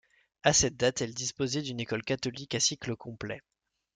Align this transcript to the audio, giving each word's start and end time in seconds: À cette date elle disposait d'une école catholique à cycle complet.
À 0.41 0.51
cette 0.51 0.77
date 0.77 1.01
elle 1.03 1.13
disposait 1.13 1.61
d'une 1.61 1.79
école 1.79 2.01
catholique 2.01 2.55
à 2.55 2.59
cycle 2.59 2.95
complet. 2.95 3.39